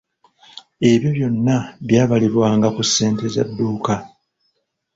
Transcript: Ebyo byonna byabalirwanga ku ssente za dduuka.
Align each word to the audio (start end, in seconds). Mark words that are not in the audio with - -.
Ebyo 0.89 1.09
byonna 1.17 1.57
byabalirwanga 1.87 2.67
ku 2.75 2.81
ssente 2.87 3.23
za 3.33 3.43
dduuka. 3.49 3.95